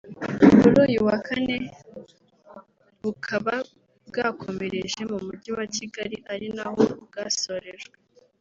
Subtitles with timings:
[0.61, 1.57] kuri uyu wa Kane
[3.03, 3.55] bukaba
[4.07, 7.93] bwakomereje mu Mujyi wa Kigali ari naho bwasorejwe